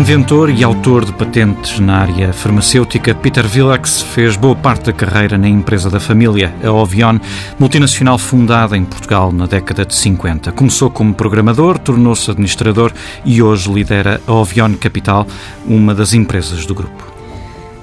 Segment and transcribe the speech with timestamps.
[0.00, 5.36] Inventor e autor de patentes na área farmacêutica, Peter Villax fez boa parte da carreira
[5.36, 7.18] na empresa da família, a Ovion,
[7.58, 10.52] multinacional fundada em Portugal na década de 50.
[10.52, 12.94] Começou como programador, tornou-se administrador
[13.26, 15.26] e hoje lidera a Ovion Capital,
[15.66, 17.09] uma das empresas do grupo.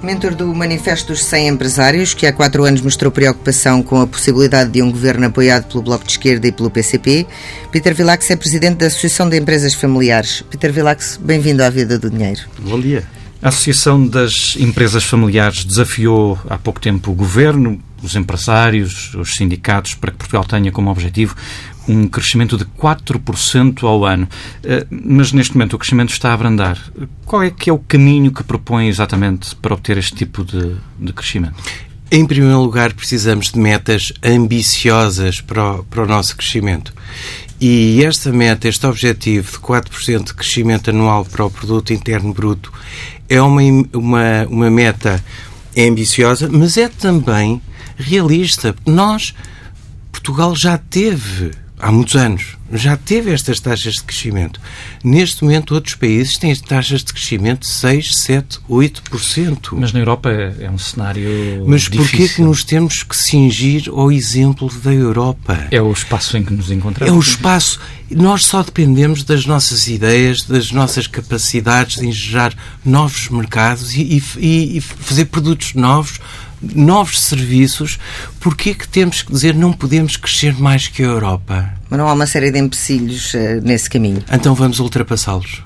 [0.01, 4.69] Mentor do Manifesto dos 100 Empresários, que há quatro anos mostrou preocupação com a possibilidade
[4.69, 7.25] de um governo apoiado pelo Bloco de Esquerda e pelo PCP,
[7.71, 10.43] Peter Vilax é presidente da Associação de Empresas Familiares.
[10.49, 12.41] Peter Vilax, bem-vindo à Vida do Dinheiro.
[12.59, 13.03] Bom dia.
[13.41, 19.95] A Associação das Empresas Familiares desafiou há pouco tempo o governo, os empresários, os sindicatos,
[19.95, 21.35] para que Portugal tenha como objetivo
[21.87, 24.27] um crescimento de 4% ao ano.
[24.63, 26.77] Eh, mas neste momento o crescimento está a abrandar.
[27.25, 31.13] Qual é que é o caminho que propõe exatamente para obter este tipo de, de
[31.13, 31.55] crescimento?
[32.09, 36.93] Em primeiro lugar, precisamos de metas ambiciosas para o, para o nosso crescimento.
[37.59, 42.71] E esta meta, este objetivo de 4% de crescimento anual para o produto interno bruto
[43.27, 43.61] é uma,
[43.93, 45.23] uma, uma meta
[45.77, 47.61] ambiciosa, mas é também
[47.97, 48.75] realista.
[48.85, 49.33] Nós,
[50.11, 54.59] Portugal já teve há muitos anos, já teve estas taxas de crescimento.
[55.03, 59.69] Neste momento, outros países têm taxas de crescimento de 6, 7, 8%.
[59.73, 61.29] Mas na Europa é, é um cenário
[61.65, 65.67] Mas porquê que nos temos que cingir ao exemplo da Europa?
[65.71, 67.13] É o espaço em que nos encontramos.
[67.13, 67.79] É o espaço.
[68.09, 74.77] Nós só dependemos das nossas ideias, das nossas capacidades de engerar novos mercados e, e,
[74.77, 76.19] e fazer produtos novos
[76.61, 77.99] novos serviços,
[78.39, 81.73] porquê que temos que dizer não podemos crescer mais que a Europa?
[81.89, 84.23] Mas não há uma série de empecilhos uh, nesse caminho.
[84.31, 85.63] Então vamos ultrapassá-los.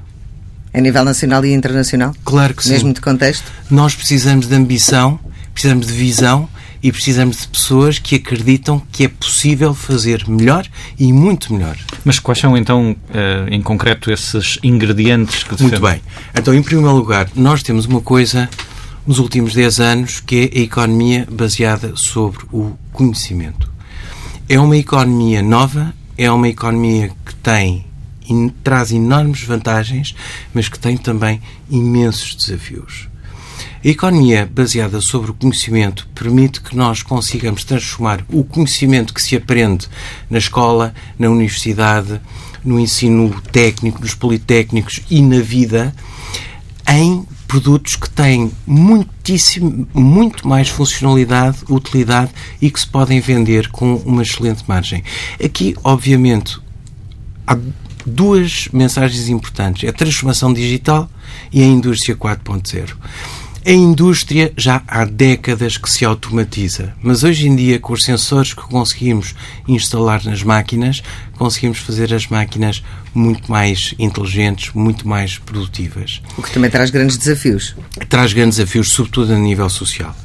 [0.74, 2.16] A nível nacional e internacional?
[2.24, 2.72] Claro que sim.
[2.72, 3.52] Mesmo de contexto?
[3.70, 5.20] Nós precisamos de ambição,
[5.54, 6.48] precisamos de visão
[6.84, 10.66] e precisamos de pessoas que acreditam que é possível fazer melhor
[10.98, 11.78] e muito melhor.
[12.04, 15.80] Mas quais são então, eh, em concreto, esses ingredientes que defendem?
[15.80, 16.02] Muito bem.
[16.34, 18.50] Então, em primeiro lugar, nós temos uma coisa
[19.12, 23.70] nos últimos 10 anos, que é a economia baseada sobre o conhecimento.
[24.48, 27.86] É uma economia nova, é uma economia que tem
[28.64, 30.16] traz enormes vantagens,
[30.54, 33.10] mas que tem também imensos desafios.
[33.84, 39.36] A economia baseada sobre o conhecimento permite que nós consigamos transformar o conhecimento que se
[39.36, 39.90] aprende
[40.30, 42.22] na escola, na universidade,
[42.64, 45.94] no ensino técnico, nos politécnicos e na vida
[46.88, 52.32] em produtos que têm muitíssimo, muito mais funcionalidade, utilidade
[52.62, 55.04] e que se podem vender com uma excelente margem.
[55.44, 56.58] Aqui, obviamente,
[57.46, 57.58] há
[58.06, 61.10] duas mensagens importantes: é a transformação digital
[61.52, 62.96] e a indústria 4.0.
[63.64, 68.56] A indústria já há décadas que se automatiza, mas hoje em dia, com os sensores
[68.56, 69.36] que conseguimos
[69.68, 71.04] instalar nas máquinas,
[71.38, 72.84] conseguimos fazer as máquinas
[73.14, 76.24] muito mais inteligentes, muito mais produtivas.
[76.36, 77.76] O que também traz grandes desafios.
[78.10, 80.16] Traz grandes desafios, sobretudo a nível social,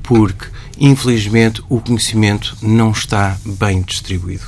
[0.00, 0.46] porque,
[0.78, 4.44] infelizmente, o conhecimento não está bem distribuído.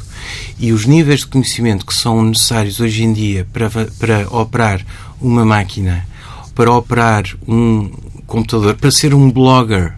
[0.61, 4.87] E os níveis de conhecimento que são necessários hoje em dia para, para operar
[5.21, 6.07] uma máquina,
[6.55, 7.91] para operar um,
[8.29, 9.95] computador, para ser um blogger,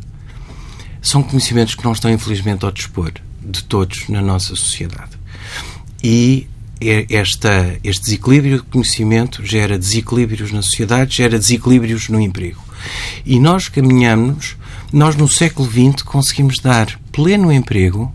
[1.02, 5.18] são conhecimentos que não estão, infelizmente, ao dispor de todos na nossa sociedade.
[6.02, 6.46] E
[6.80, 12.62] é esta, este desequilíbrio de conhecimento gera desequilíbrios na sociedade, gera desequilíbrios no emprego.
[13.26, 14.56] E nós caminhamos,
[14.92, 18.12] nós no século XX conseguimos dar pleno emprego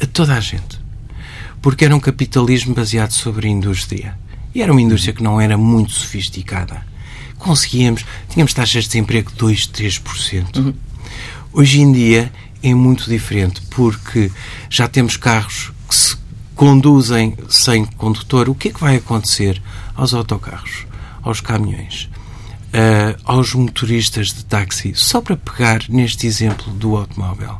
[0.00, 0.80] a toda a gente.
[1.60, 4.16] Porque era um capitalismo baseado sobre a indústria.
[4.54, 6.89] E era uma indústria que não era muito sofisticada
[7.40, 10.56] conseguíamos, tínhamos taxas de desemprego de 2, 3%.
[10.56, 10.74] Uhum.
[11.52, 12.32] Hoje em dia
[12.62, 14.30] é muito diferente, porque
[14.68, 16.16] já temos carros que se
[16.54, 18.48] conduzem sem condutor.
[18.48, 19.60] O que é que vai acontecer
[19.96, 20.86] aos autocarros,
[21.22, 22.08] aos caminhões,
[22.68, 24.92] uh, aos motoristas de táxi?
[24.94, 27.58] Só para pegar neste exemplo do automóvel.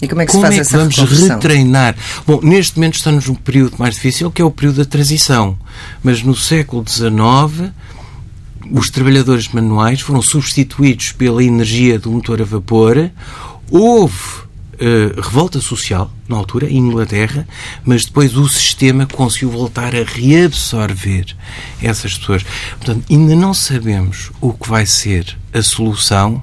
[0.00, 1.36] E como é que como é que vamos reconversão?
[1.36, 1.94] retreinar?
[2.26, 5.58] Bom, neste momento estamos num período mais difícil, que é o período da transição.
[6.02, 7.70] Mas no século XIX
[8.70, 13.10] os trabalhadores manuais foram substituídos pela energia do motor a vapor,
[13.70, 14.18] houve
[14.80, 17.46] uh, revolta social, na altura, em Inglaterra,
[17.84, 21.36] mas depois o sistema conseguiu voltar a reabsorver
[21.82, 22.44] essas pessoas.
[22.78, 26.42] Portanto, ainda não sabemos o que vai ser a solução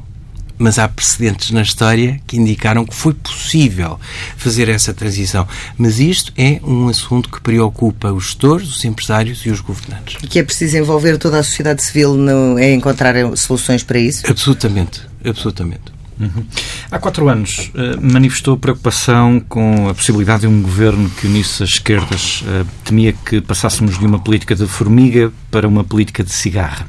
[0.57, 3.99] mas há precedentes na história que indicaram que foi possível
[4.37, 5.47] fazer essa transição.
[5.77, 10.17] Mas isto é um assunto que preocupa os gestores, os empresários e os governantes.
[10.23, 14.23] E que é preciso envolver toda a sociedade civil no, em encontrar soluções para isso?
[14.29, 15.97] Absolutamente, absolutamente.
[16.19, 16.43] Uhum.
[16.89, 21.69] Há quatro anos uh, manifestou preocupação com a possibilidade de um governo que unisse as
[21.69, 22.41] esquerdas.
[22.41, 26.87] Uh, temia que passássemos de uma política de formiga para uma política de cigarra.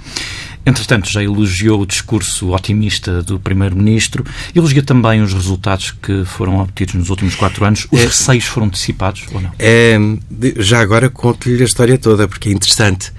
[0.65, 4.25] Entretanto, já elogiou o discurso otimista do Primeiro-Ministro,
[4.55, 7.87] elogia também os resultados que foram obtidos nos últimos quatro anos.
[7.91, 9.51] Os é, receios foram dissipados ou não?
[9.59, 9.99] É,
[10.59, 13.13] já agora conto-lhe a história toda, porque é interessante.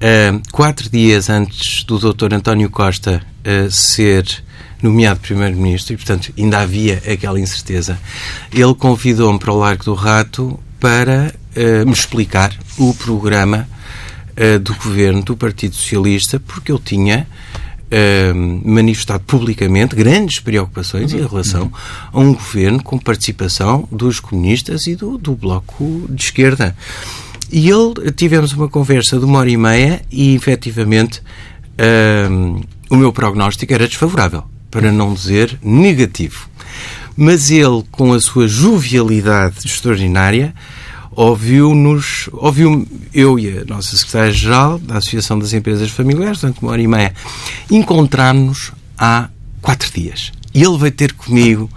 [0.00, 2.34] É, quatro dias antes do Dr.
[2.34, 4.24] António Costa uh, ser
[4.82, 7.98] nomeado Primeiro-Ministro, e portanto ainda havia aquela incerteza,
[8.52, 13.68] ele convidou-me para o Largo do Rato para uh, me explicar o programa
[14.32, 17.26] uh, do governo do Partido Socialista, porque eu tinha
[17.92, 21.20] uh, manifestado publicamente grandes preocupações uhum.
[21.20, 21.72] em relação
[22.12, 26.76] a um governo com participação dos comunistas e do, do Bloco de Esquerda.
[27.50, 33.12] E ele, tivemos uma conversa de uma hora e meia e, efetivamente, uh, o meu
[33.12, 36.48] prognóstico era desfavorável, para não dizer negativo.
[37.14, 40.54] Mas ele, com a sua jovialidade extraordinária,
[41.14, 46.82] ouviu-nos, ouviu eu e a nossa secretária-geral da Associação das Empresas Familiares, durante uma hora
[46.82, 47.14] e meia,
[47.70, 49.28] encontrarmos há
[49.60, 50.32] quatro dias.
[50.54, 51.70] E ele veio ter comigo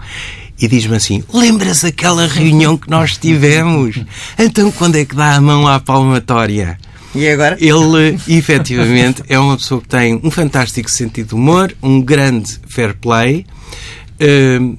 [0.60, 4.00] e diz-me assim: Lembras aquela reunião que nós tivemos?
[4.38, 6.78] Então, quando é que dá a mão à palmatória?
[7.14, 7.56] E agora?
[7.58, 12.94] Ele, efetivamente, é uma pessoa que tem um fantástico sentido de humor, um grande fair
[12.94, 13.46] play.
[14.20, 14.76] Uh,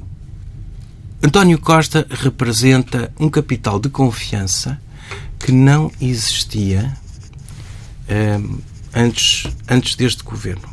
[1.22, 4.80] António Costa representa um capital de confiança
[5.40, 6.96] que não existia
[8.08, 8.60] um, ehm,
[8.94, 10.68] antes, antes deste governo.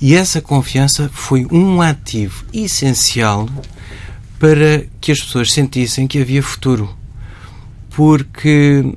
[0.00, 3.48] E essa confiança foi um ativo essencial
[4.38, 6.94] para que as pessoas sentissem que havia futuro.
[7.90, 8.96] Porque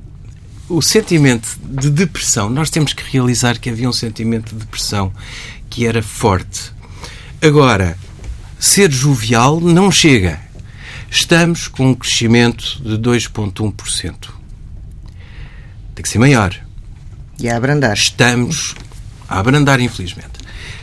[0.68, 5.12] o sentimento de depressão, nós temos que realizar que havia um sentimento de depressão
[5.68, 6.72] que era forte.
[7.42, 7.98] Agora,
[8.64, 10.40] ser jovial não chega.
[11.10, 14.14] Estamos com um crescimento de 2,1%.
[15.94, 16.54] Tem que ser maior.
[17.38, 17.94] E a abrandar.
[17.94, 18.74] Estamos
[19.28, 20.32] a abrandar, infelizmente.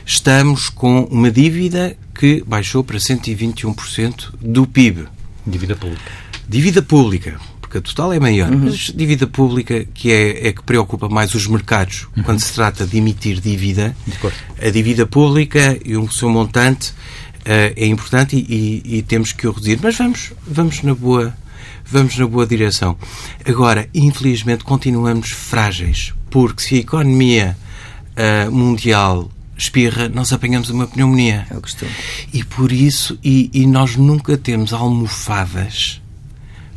[0.06, 5.08] Estamos com uma dívida que baixou para 121% do PIB.
[5.46, 6.12] Dívida pública.
[6.48, 8.66] Dívida pública, porque a total é maior, uhum.
[8.66, 12.24] mas dívida pública que é, é que preocupa mais os mercados uhum.
[12.24, 13.96] quando se trata de emitir dívida.
[14.06, 19.32] De a dívida pública e o seu montante uh, é importante e, e, e, temos
[19.32, 19.80] que o reduzir.
[19.82, 21.36] Mas vamos, vamos na boa
[21.86, 22.98] vamos na boa direção.
[23.46, 27.58] Agora, infelizmente, continuamos frágeis, porque se a economia
[28.16, 31.46] uh, mundial espirra, nós apanhamos uma pneumonia.
[31.50, 31.92] É o costume.
[32.34, 36.02] E por isso, e, e nós nunca temos almofadas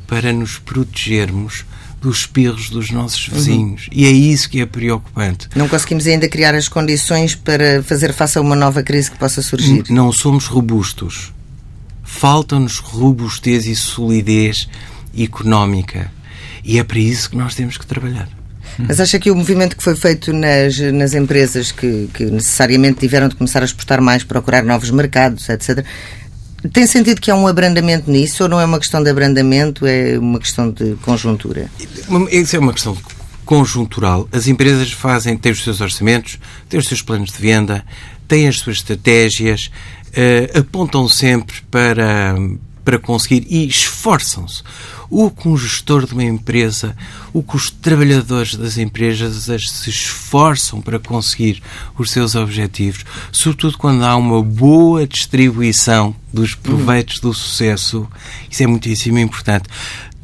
[0.07, 1.65] para nos protegermos
[2.05, 3.35] dos espirros dos nossos uhum.
[3.35, 3.83] vizinhos.
[3.87, 3.93] Uhum.
[3.93, 5.49] E é isso que é preocupante.
[5.57, 9.41] Não conseguimos ainda criar as condições para fazer face a uma nova crise que possa
[9.41, 9.85] surgir.
[9.89, 11.33] Não somos robustos.
[12.03, 14.69] Faltam-nos robustez e solidez
[15.17, 16.13] económica.
[16.63, 18.29] E é para isso que nós temos que trabalhar.
[18.79, 23.29] Mas acha que o movimento que foi feito nas, nas empresas que, que necessariamente tiveram
[23.29, 25.85] de começar a exportar mais, procurar novos mercados, etc.,
[26.73, 30.19] tem sentido que há um abrandamento nisso ou não é uma questão de abrandamento, é
[30.19, 31.71] uma questão de conjuntura?
[32.31, 32.97] Isso é uma questão
[33.45, 34.29] conjuntural.
[34.33, 37.85] As empresas fazem, têm os seus orçamentos, têm os seus planos de venda,
[38.27, 39.71] têm as suas estratégias,
[40.09, 42.35] uh, apontam sempre para,
[42.85, 44.63] para conseguir e esforçam-se
[45.11, 46.97] o que um gestor de uma empresa,
[47.33, 51.63] o que os trabalhadores das empresas se esforçam para conseguir
[51.99, 58.09] os seus objetivos, sobretudo quando há uma boa distribuição dos proveitos do sucesso,
[58.51, 59.69] isso é muitíssimo importante.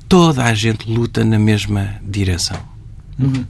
[0.08, 2.58] Toda a gente luta na mesma direção.
[3.18, 3.44] Uhum.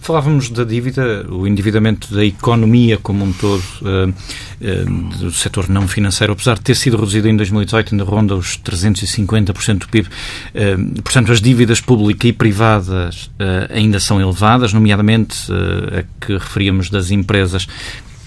[0.00, 5.88] Falávamos da dívida, o endividamento da economia como um todo, uh, uh, do setor não
[5.88, 10.08] financeiro, apesar de ter sido reduzido em 2018, ainda ronda os 350% do PIB.
[10.08, 13.30] Uh, portanto, as dívidas públicas e privadas
[13.70, 17.66] ainda são elevadas, nomeadamente a que referíamos das empresas.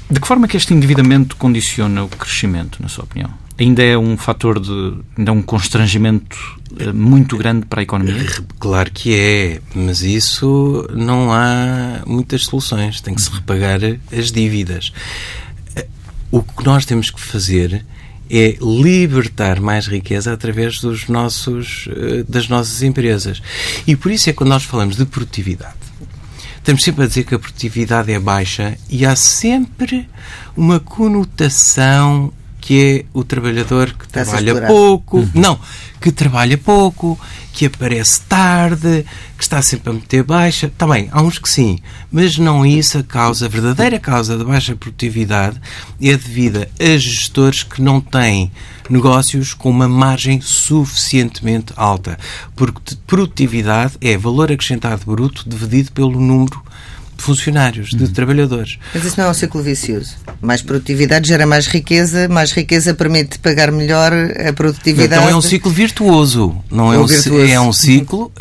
[0.10, 3.32] De que forma que este endividamento condiciona o crescimento, na sua opinião?
[3.60, 4.96] Ainda é um fator de.
[5.18, 6.59] ainda é um constrangimento eh,
[6.94, 8.26] muito grande para a economia?
[8.60, 13.02] Claro que é, mas isso não há muitas soluções.
[13.02, 13.80] Tem que se repagar
[14.12, 14.94] as dívidas.
[15.76, 15.88] Eh,
[16.32, 17.86] o que nós temos que fazer
[18.30, 23.42] é libertar mais riqueza através dos nossos, eh, das nossas empresas.
[23.88, 25.74] E por isso é que quando nós falamos de produtividade,
[26.58, 30.08] estamos sempre a dizer que a produtividade é baixa e há sempre
[30.56, 32.32] uma conotação
[32.70, 35.32] que é o trabalhador que trabalha pouco, uhum.
[35.34, 35.60] não,
[36.00, 37.20] que trabalha pouco,
[37.52, 39.04] que aparece tarde,
[39.36, 40.72] que está sempre a meter baixa.
[40.78, 41.80] Também, há uns que sim,
[42.12, 45.60] mas não isso a causa, a verdadeira causa da baixa produtividade
[46.00, 48.52] é devida a gestores que não têm
[48.88, 52.20] negócios com uma margem suficientemente alta.
[52.56, 56.69] Porque produtividade é valor acrescentado bruto dividido pelo número de
[57.20, 58.14] funcionários, de uhum.
[58.14, 58.78] trabalhadores.
[58.94, 60.16] Mas isso não é um ciclo vicioso.
[60.42, 65.22] Mais produtividade gera mais riqueza, mais riqueza permite pagar melhor a produtividade.
[65.22, 66.58] Então é um ciclo virtuoso.
[66.72, 67.52] Não é, um, virtuoso.
[67.52, 68.32] é um ciclo.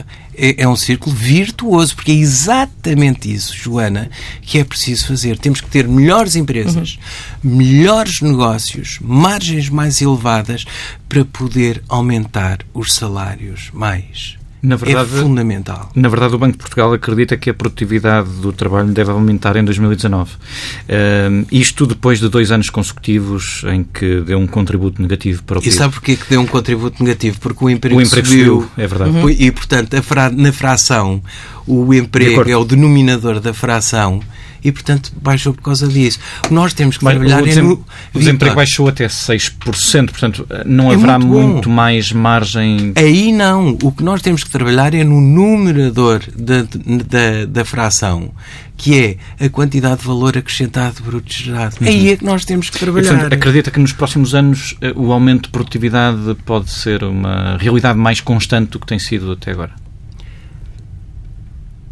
[0.41, 4.09] É, é um círculo virtuoso, porque é exatamente isso, Joana,
[4.41, 5.37] que é preciso fazer.
[5.37, 6.97] Temos que ter melhores empresas,
[7.43, 7.57] uhum.
[7.57, 10.65] melhores negócios, margens mais elevadas
[11.09, 15.91] para poder aumentar os salários mais na verdade, é fundamental.
[15.95, 19.65] Na verdade, o Banco de Portugal acredita que a produtividade do trabalho deve aumentar em
[19.65, 20.33] 2019.
[20.33, 25.63] Uh, isto depois de dois anos consecutivos em que deu um contributo negativo para o
[25.63, 25.75] PIB.
[25.75, 27.39] E sabe porquê que deu um contributo negativo?
[27.41, 28.71] Porque o emprego, o emprego subiu, subiu.
[28.77, 29.11] É verdade.
[29.11, 29.31] Uhum.
[29.31, 31.23] E, portanto, fra na fração,
[31.67, 34.21] o emprego é o denominador da fração
[34.63, 36.19] e, portanto, baixou por causa disso.
[36.51, 37.43] Nós temos que Mas trabalhar...
[37.43, 37.63] O, desem...
[37.63, 37.85] no...
[38.15, 42.93] o desemprego baixou até 6%, portanto, não é haverá muito, muito, mais margem...
[42.97, 43.77] Aí não.
[43.83, 48.33] O que nós temos que trabalhar é no numerador da, da, da fração
[48.79, 51.77] que é a quantidade de valor acrescentado bruto gerado.
[51.81, 51.89] Uhum.
[51.89, 53.11] Aí é que nós temos que trabalhar.
[53.11, 57.99] portanto, acredita que nos próximos anos eh, o aumento de produtividade pode ser uma realidade
[57.99, 59.73] mais constante do que tem sido até agora?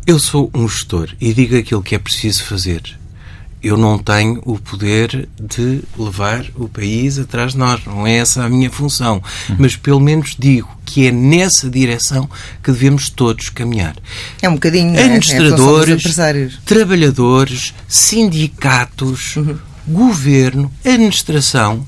[0.06, 2.96] Eu sou um gestor e digo aquilo que é preciso fazer.
[3.60, 7.84] Eu não tenho o poder de levar o país atrás de nós.
[7.84, 9.20] Não é essa a minha função.
[9.48, 9.56] Uhum.
[9.58, 12.30] Mas pelo menos digo que é nessa direção
[12.62, 13.96] que devemos todos caminhar.
[14.40, 15.02] É um bocadinho é?
[15.02, 19.58] administradores, é trabalhadores, sindicatos, uhum.
[19.88, 21.84] governo, administração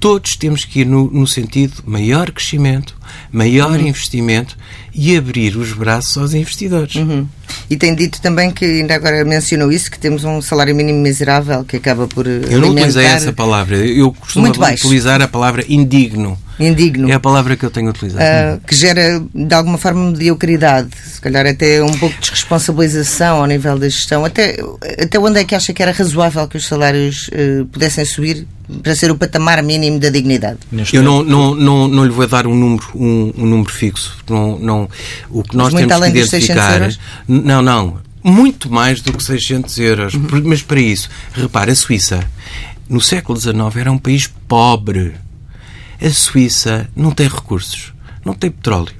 [0.00, 2.96] todos temos que ir no, no sentido de maior crescimento,
[3.32, 3.88] maior uhum.
[3.88, 4.56] investimento
[4.94, 6.94] e abrir os braços aos investidores.
[6.96, 7.26] Uhum.
[7.70, 11.64] E tem dito também que, ainda agora mencionou isso, que temos um salário mínimo miserável
[11.64, 12.26] que acaba por.
[12.26, 13.76] Eu não utilizei essa palavra.
[13.76, 16.38] Eu costumo utilizar a palavra indigno.
[16.58, 17.08] Indigno.
[17.08, 18.56] É a palavra que eu tenho utilizado.
[18.56, 20.90] Uh, que gera, de alguma forma, mediocridade.
[21.06, 24.24] Se calhar até um pouco de desresponsabilização ao nível da gestão.
[24.24, 24.58] Até,
[25.00, 28.46] até onde é que acha que era razoável que os salários uh, pudessem subir
[28.82, 30.58] para ser o patamar mínimo da dignidade?
[30.92, 34.16] Eu não, não, não, não lhe vou dar um número, um, um número fixo.
[34.28, 34.88] Não, não,
[35.30, 36.90] o que nós temos que identificar.
[37.26, 37.98] Não, não.
[38.22, 40.14] Muito mais do que 600 euros.
[40.14, 40.42] Uhum.
[40.44, 42.28] Mas para isso, repare, a Suíça,
[42.88, 45.14] no século XIX, era um país pobre.
[46.00, 47.92] A Suíça não tem recursos,
[48.24, 48.94] não tem petróleo,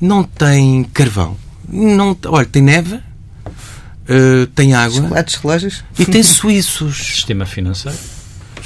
[0.00, 1.36] não tem carvão,
[1.68, 5.02] não, olha, tem neve, uh, tem água.
[5.02, 5.84] Chocolates, relógios.
[5.98, 6.96] E tem suíços.
[6.96, 7.98] Sistema financeiro.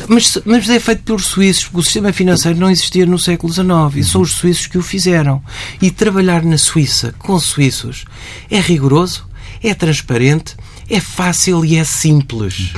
[0.07, 3.69] Mas, mas é feito pelos suíços, porque o sistema financeiro não existia no século XIX
[3.97, 5.43] e são os suíços que o fizeram.
[5.81, 8.05] E trabalhar na Suíça com suíços
[8.51, 9.27] é rigoroso,
[9.63, 10.55] é transparente,
[10.89, 12.73] é fácil e é simples.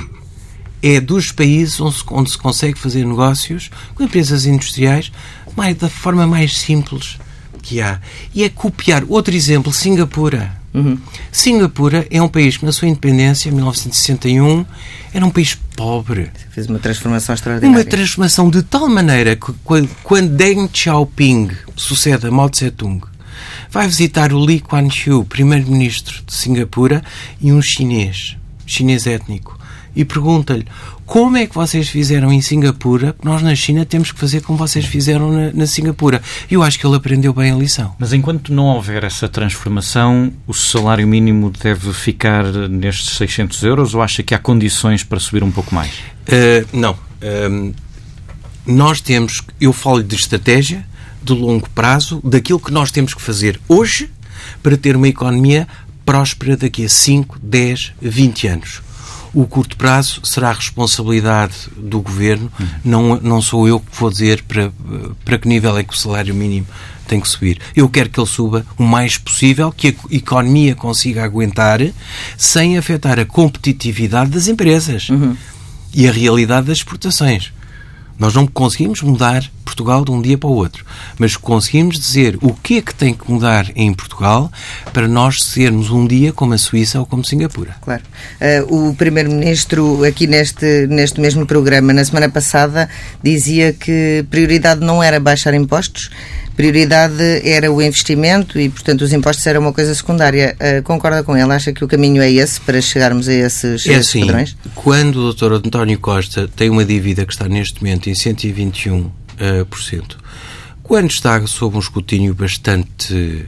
[0.82, 5.12] É dos países onde se, onde se consegue fazer negócios com empresas industriais
[5.54, 7.18] mais, da forma mais simples
[7.62, 8.00] que há.
[8.34, 9.04] E é copiar.
[9.08, 10.59] Outro exemplo, Singapura.
[10.72, 10.98] Uhum.
[11.32, 14.64] Singapura é um país que, na sua independência, em 1961,
[15.12, 16.30] era um país pobre.
[16.50, 17.76] Fez uma transformação extraordinária.
[17.76, 19.52] Uma transformação de tal maneira que,
[20.02, 23.00] quando Deng Xiaoping sucede a Mao Tse-tung,
[23.70, 27.02] vai visitar o Lee Kuan Yew, primeiro-ministro de Singapura,
[27.40, 29.58] e um chinês, chinês étnico,
[29.94, 30.66] e pergunta-lhe
[31.10, 34.84] como é que vocês fizeram em Singapura, nós na China temos que fazer como vocês
[34.84, 36.22] fizeram na, na Singapura.
[36.48, 37.96] E eu acho que ele aprendeu bem a lição.
[37.98, 44.00] Mas enquanto não houver essa transformação, o salário mínimo deve ficar nestes 600 euros ou
[44.00, 45.90] acha que há condições para subir um pouco mais?
[45.90, 46.92] Uh, não.
[46.92, 47.74] Uh,
[48.64, 50.86] nós temos, eu falo de estratégia,
[51.24, 54.08] de longo prazo, daquilo que nós temos que fazer hoje
[54.62, 55.66] para ter uma economia
[56.06, 58.89] próspera daqui a 5, 10, 20 anos
[59.32, 62.50] o curto prazo será a responsabilidade do governo,
[62.84, 64.72] não, não sou eu que vou dizer para,
[65.24, 66.66] para que nível é que o salário mínimo
[67.06, 67.58] tem que subir.
[67.74, 71.80] Eu quero que ele suba o mais possível, que a economia consiga aguentar,
[72.36, 75.36] sem afetar a competitividade das empresas uhum.
[75.92, 77.52] e a realidade das exportações.
[78.20, 80.84] Nós não conseguimos mudar Portugal de um dia para o outro,
[81.18, 84.52] mas conseguimos dizer o que é que tem que mudar em Portugal
[84.92, 87.76] para nós sermos um dia como a Suíça ou como Singapura.
[87.80, 88.02] Claro.
[88.68, 92.90] Uh, o Primeiro-Ministro, aqui neste, neste mesmo programa, na semana passada,
[93.22, 96.10] dizia que prioridade não era baixar impostos,
[96.56, 100.56] prioridade era o investimento e, portanto, os impostos eram uma coisa secundária.
[100.60, 101.52] Uh, concorda com ele?
[101.52, 104.56] Acha que o caminho é esse para chegarmos a esses, é assim, padrões?
[104.74, 105.52] Quando o Dr.
[105.54, 110.18] António Costa tem uma dívida que está neste momento em 121%, uh, por cento,
[110.90, 113.46] quando está sob um escrutínio bastante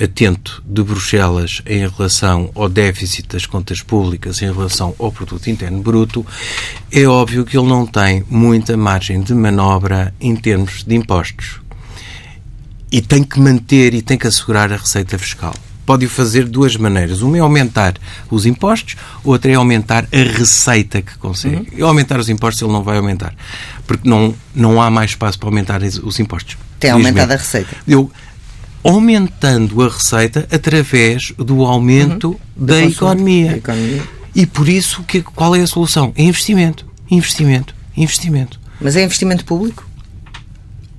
[0.00, 5.82] atento de Bruxelas em relação ao déficit das contas públicas, em relação ao produto interno
[5.82, 6.24] bruto,
[6.92, 11.63] é óbvio que ele não tem muita margem de manobra em termos de impostos
[12.94, 15.52] e tem que manter e tem que assegurar a receita fiscal.
[15.84, 17.22] Pode o fazer de duas maneiras.
[17.22, 17.94] Uma é aumentar
[18.30, 21.56] os impostos, outra é aumentar a receita que consegue.
[21.72, 21.78] Uhum.
[21.78, 23.34] E aumentar os impostos ele não vai aumentar,
[23.84, 26.56] porque não, não há mais espaço para aumentar os impostos.
[26.78, 27.74] Tem aumentado a receita.
[27.84, 28.12] Eu,
[28.84, 32.64] aumentando a receita através do aumento uhum.
[32.64, 33.56] da, economia.
[33.56, 34.02] economia.
[34.36, 36.12] E por isso, que, qual é a solução?
[36.14, 36.86] É investimento.
[37.10, 37.74] Investimento.
[37.96, 38.60] Investimento.
[38.80, 39.84] Mas é investimento público?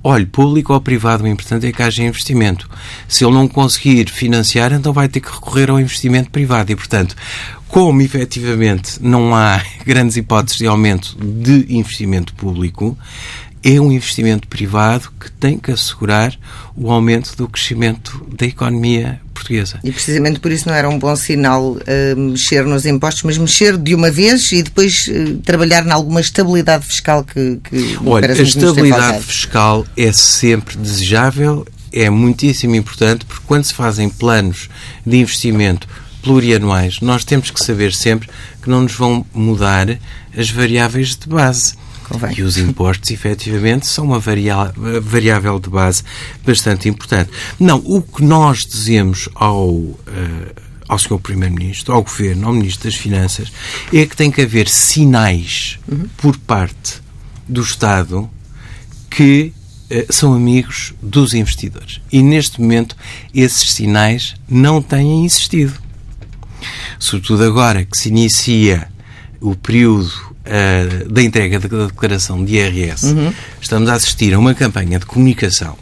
[0.06, 2.70] Olhe, público ou privado, o importante é que haja investimento.
[3.08, 6.70] Se ele não conseguir financiar, então vai ter que recorrer ao investimento privado.
[6.70, 7.16] E, portanto,
[7.66, 12.96] como efetivamente não há grandes hipóteses de aumento de investimento público,
[13.66, 16.38] é um investimento privado que tem que assegurar
[16.76, 19.80] o aumento do crescimento da economia portuguesa.
[19.82, 23.76] E precisamente por isso não era um bom sinal uh, mexer nos impostos, mas mexer
[23.76, 28.40] de uma vez e depois uh, trabalhar em alguma estabilidade fiscal que, que Olha, a
[28.40, 34.68] estabilidade fiscal é sempre desejável, é muitíssimo importante, porque quando se fazem planos
[35.04, 35.88] de investimento
[36.22, 38.28] plurianuais, nós temos que saber sempre
[38.62, 39.98] que não nos vão mudar
[40.36, 41.74] as variáveis de base.
[42.08, 42.38] Convém.
[42.38, 46.04] E os impostos, efetivamente, são uma variável de base
[46.44, 47.30] bastante importante.
[47.58, 49.68] Não, o que nós dizemos ao.
[49.68, 49.96] Uh,
[50.88, 51.18] ao Sr.
[51.18, 53.50] Primeiro-Ministro, ao Governo, ao Ministro das Finanças,
[53.92, 56.08] é que tem que haver sinais uhum.
[56.16, 57.02] por parte
[57.48, 58.30] do Estado
[59.10, 59.52] que
[59.90, 62.00] uh, são amigos dos investidores.
[62.12, 62.96] E neste momento
[63.34, 65.74] esses sinais não têm existido.
[67.00, 68.86] Sobretudo agora que se inicia
[69.40, 70.12] o período
[70.46, 73.32] uh, da entrega da declaração de IRS, uhum.
[73.60, 75.76] estamos a assistir a uma campanha de comunicação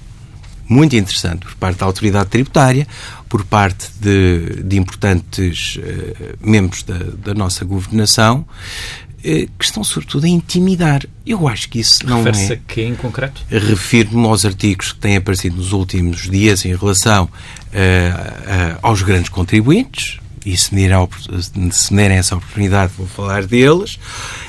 [0.68, 2.86] muito interessante por parte da autoridade tributária,
[3.28, 10.24] por parte de, de importantes uh, membros da, da, nossa governação, uh, que estão sobretudo
[10.24, 11.02] a intimidar.
[11.26, 12.56] Eu acho que isso não Refere-se é...
[12.56, 13.42] a quê em concreto?
[13.48, 20.18] Refiro-me aos artigos que têm aparecido nos últimos dias em relação uh, aos grandes contribuintes,
[20.44, 21.08] e se me, derem,
[21.72, 23.98] se me derem essa oportunidade vou falar deles,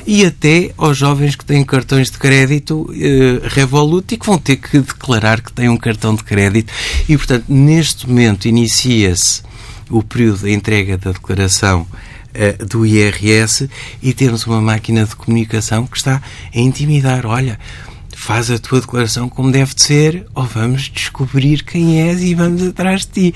[0.05, 4.57] e até aos jovens que têm cartões de crédito eh, Revolut e que vão ter
[4.57, 6.71] que declarar que têm um cartão de crédito.
[7.07, 9.41] E, portanto, neste momento inicia-se
[9.89, 11.87] o período da entrega da declaração
[12.33, 13.69] eh, do IRS
[14.01, 16.21] e temos uma máquina de comunicação que está
[16.53, 17.25] a intimidar.
[17.25, 17.57] Olha,
[18.15, 22.63] faz a tua declaração como deve de ser, ou vamos descobrir quem és e vamos
[22.63, 23.35] atrás de ti.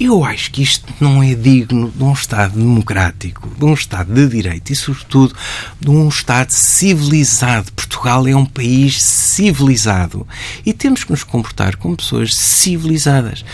[0.00, 4.28] Eu acho que isto não é digno de um Estado democrático, de um Estado de
[4.28, 5.34] direito e, sobretudo,
[5.80, 7.72] de um Estado civilizado.
[7.72, 10.26] Portugal é um país civilizado
[10.64, 13.44] e temos que nos comportar como pessoas civilizadas.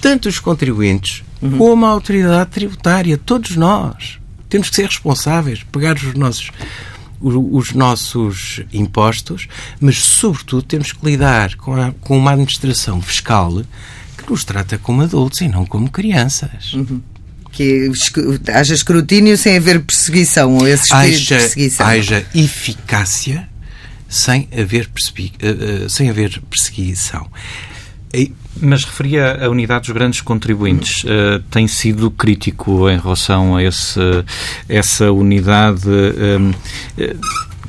[0.00, 1.58] Tanto os contribuintes uhum.
[1.58, 4.18] como a autoridade tributária, todos nós.
[4.48, 6.50] Temos que ser responsáveis, pegar os nossos
[7.24, 9.46] os nossos impostos,
[9.80, 13.62] mas, sobretudo, temos que lidar com, a, com uma administração fiscal
[14.22, 16.72] que nos trata como adultos e não como crianças.
[16.74, 17.00] Uhum.
[17.50, 17.90] Que
[18.54, 21.86] haja escrutínio sem haver perseguição, ou esse espírito haja, de perseguição.
[21.86, 23.48] Haja eficácia
[24.08, 27.26] sem haver, uh, uh, sem haver perseguição.
[28.60, 31.04] Mas referia a unidade dos grandes contribuintes.
[31.04, 34.00] Uh, tem sido crítico em relação a esse,
[34.68, 35.82] essa unidade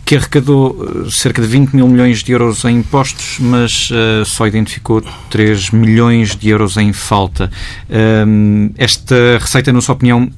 [0.06, 4.46] que arrecadou eh, cerca de 20 mil milhões de euros em impostos, mas uh, só
[4.46, 7.50] identificou 3 milhões de euros em falta.
[7.90, 10.30] Uh, esta receita, na sua opinião,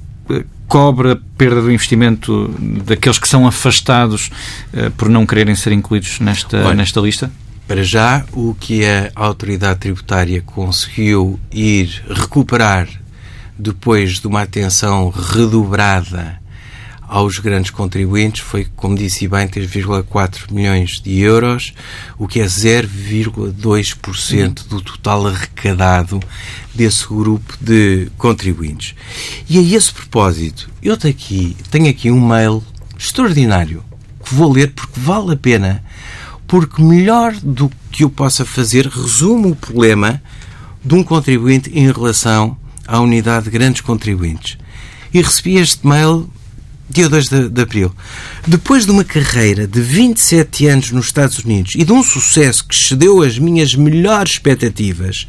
[0.67, 2.53] cobra a perda do investimento
[2.85, 4.29] daqueles que são afastados
[4.73, 7.31] uh, por não quererem ser incluídos nesta, Olha, nesta lista?
[7.67, 12.87] Para já, o que a autoridade tributária conseguiu ir recuperar
[13.57, 16.44] depois de uma atenção redobrada
[17.07, 21.73] aos grandes contribuintes foi, como disse bem, 3,4 milhões de euros,
[22.17, 26.19] o que é 0,2% do total arrecadado
[26.73, 28.95] desse grupo de contribuintes.
[29.49, 32.63] E a esse propósito, eu tenho aqui, tenho aqui um mail
[32.97, 33.83] extraordinário
[34.23, 35.83] que vou ler porque vale a pena
[36.47, 40.21] Porque melhor do que eu possa fazer, resumo o problema
[40.83, 42.55] de um contribuinte em relação
[42.87, 44.57] à unidade de grandes contribuintes.
[45.13, 46.29] E recebi este mail
[46.89, 47.93] dia 2 de, de, abril.
[48.47, 52.75] Depois de uma carreira de 27 anos nos Estados Unidos e de um sucesso que
[52.75, 55.25] excedeu as minhas melhores expectativas,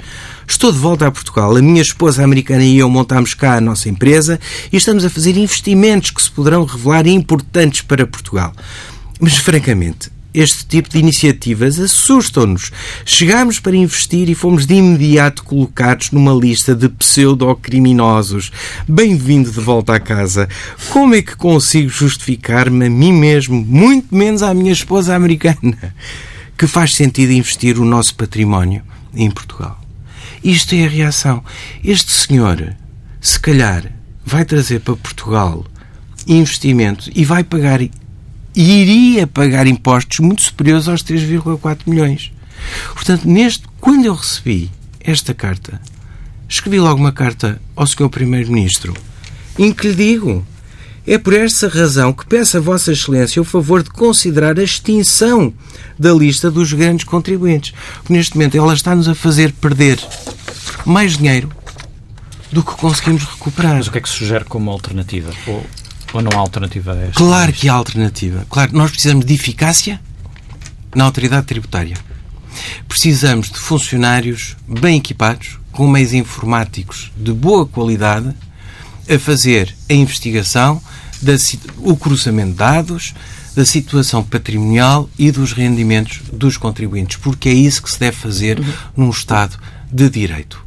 [0.46, 1.56] estou de volta a Portugal.
[1.56, 4.38] A minha esposa americana e eu montamos cá a nossa empresa
[4.72, 8.52] e estamos a fazer investimentos que se poderão revelar importantes para Portugal.
[9.18, 12.70] Mas, francamente, este tipo de iniciativas assustam-nos.
[13.06, 18.52] Chegámos para investir e fomos de imediato colocados numa lista de pseudo-criminosos.
[18.86, 20.46] Bem-vindo de volta à casa.
[20.90, 25.94] Como é que consigo justificar-me a mim mesmo, muito menos à minha esposa americana,
[26.58, 28.82] que faz sentido investir o nosso património
[29.14, 29.80] em Portugal?
[30.44, 31.42] Isto é a reação.
[31.82, 32.74] Este senhor,
[33.22, 33.90] se calhar,
[34.22, 35.64] vai trazer para Portugal
[36.26, 37.80] investimento e vai pagar
[38.56, 42.32] iria pagar impostos muito superiores aos 3,4 milhões.
[42.94, 45.80] Portanto, neste, quando eu recebi esta carta,
[46.48, 48.08] escrevi logo uma carta ao Sr.
[48.08, 48.94] Primeiro-Ministro
[49.58, 50.46] em que lhe digo
[51.06, 55.52] é por esta razão que peço a Vossa Excelência o favor de considerar a extinção
[55.96, 57.72] da lista dos grandes contribuintes.
[57.98, 60.00] Porque neste momento ela está-nos a fazer perder
[60.84, 61.48] mais dinheiro
[62.50, 63.76] do que conseguimos recuperar.
[63.76, 65.32] Mas o que é que sugere como alternativa?
[65.46, 65.64] Ou
[66.16, 67.14] ou não há alternativa a esta?
[67.14, 68.46] Claro que há alternativa.
[68.48, 70.00] Claro, nós precisamos de eficácia
[70.94, 71.96] na autoridade tributária.
[72.88, 78.34] Precisamos de funcionários bem equipados, com meios informáticos de boa qualidade,
[79.08, 80.80] a fazer a investigação,
[81.20, 81.34] da,
[81.78, 83.14] o cruzamento de dados,
[83.54, 88.58] da situação patrimonial e dos rendimentos dos contribuintes, porque é isso que se deve fazer
[88.96, 89.58] num Estado
[89.90, 90.65] de Direito.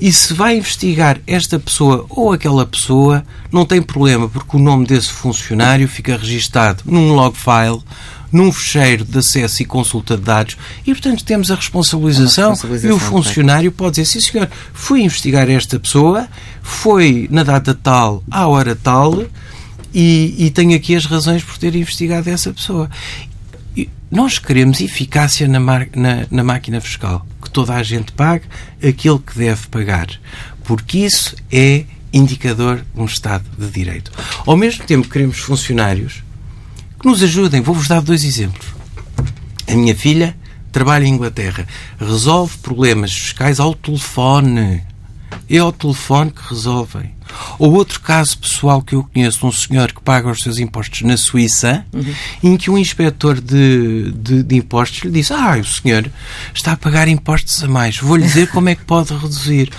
[0.00, 4.86] E se vai investigar esta pessoa ou aquela pessoa, não tem problema, porque o nome
[4.86, 7.82] desse funcionário fica registado num log file,
[8.30, 10.56] num fecheiro de acesso e consulta de dados
[10.86, 15.48] e, portanto, temos a responsabilização, responsabilização e o funcionário pode dizer, sim senhor, fui investigar
[15.48, 16.28] esta pessoa,
[16.62, 19.24] foi na data tal, à hora tal
[19.94, 22.90] e, e tenho aqui as razões por ter investigado essa pessoa.
[24.10, 28.44] Nós queremos eficácia na, na, na máquina fiscal toda a gente pague
[28.86, 30.08] aquilo que deve pagar,
[30.62, 34.12] porque isso é indicador de um Estado de Direito.
[34.44, 36.22] Ao mesmo tempo, queremos funcionários
[37.00, 37.62] que nos ajudem.
[37.62, 38.66] Vou-vos dar dois exemplos.
[39.66, 40.36] A minha filha
[40.70, 41.66] trabalha em Inglaterra,
[41.98, 44.84] resolve problemas fiscais ao telefone.
[45.48, 47.15] É ao telefone que resolvem.
[47.58, 51.16] Ou outro caso pessoal que eu conheço um senhor que paga os seus impostos na
[51.16, 52.14] Suíça, uhum.
[52.42, 56.10] em que um inspetor de, de, de, impostos lhe disse: Ah, o senhor
[56.54, 59.70] está a pagar impostos a mais, vou-lhe dizer como é que pode reduzir.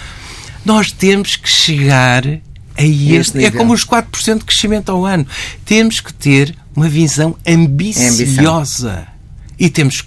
[0.65, 3.43] Nós temos que chegar a este.
[3.43, 5.25] É como os 4% de crescimento ao ano.
[5.65, 9.07] Temos que ter uma visão ambiciosa.
[9.13, 9.17] É
[9.59, 10.05] e temos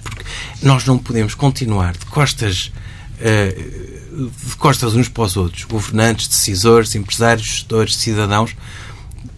[0.62, 2.72] nós não podemos continuar de costas.
[3.20, 5.64] Uh, de costas uns para os outros.
[5.64, 8.54] Governantes, decisores, empresários, gestores, cidadãos,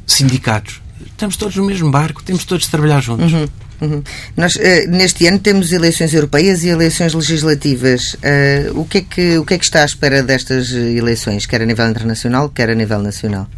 [0.07, 0.81] sindicatos.
[1.07, 3.33] Estamos todos no mesmo barco, temos todos de trabalhar juntos.
[3.33, 3.49] Uhum.
[3.83, 4.03] Uhum.
[4.37, 8.15] Nós, uh, neste ano, temos eleições europeias e eleições legislativas.
[8.15, 11.63] Uh, o, que é que, o que é que está à espera destas eleições, quer
[11.63, 13.49] a nível internacional, quer a nível nacional?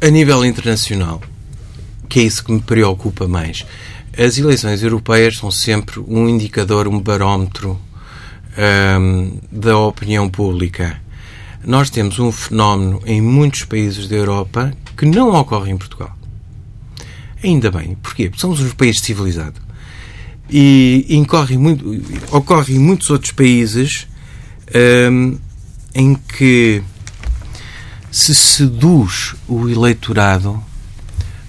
[0.00, 1.22] A nível internacional,
[2.08, 3.66] que é isso que me preocupa mais,
[4.18, 7.78] as eleições europeias são sempre um indicador, um barómetro
[9.00, 11.00] um, da opinião pública.
[11.64, 16.16] Nós temos um fenómeno em muitos países da Europa que não ocorre em Portugal.
[17.44, 17.96] Ainda bem.
[18.02, 18.28] Porquê?
[18.28, 19.60] Porque somos um país civilizado.
[20.50, 21.84] E incorre muito,
[22.32, 24.08] ocorre em muitos outros países
[25.12, 25.38] um,
[25.94, 26.82] em que
[28.10, 30.60] se seduz o eleitorado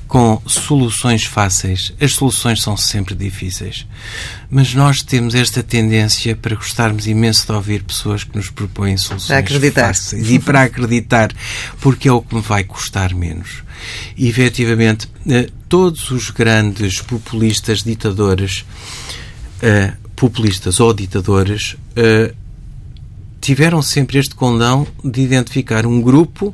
[0.09, 1.93] com soluções fáceis.
[2.01, 3.85] As soluções são sempre difíceis.
[4.49, 9.29] Mas nós temos esta tendência para gostarmos imenso de ouvir pessoas que nos propõem soluções
[10.09, 11.31] fáceis e para acreditar,
[11.79, 13.61] porque é o que me vai custar menos.
[14.17, 18.65] E, efetivamente, eh, todos os grandes populistas, ditadores,
[19.61, 22.35] uh, populistas ou ditadores, uh,
[23.39, 26.53] tiveram sempre este condão de identificar um grupo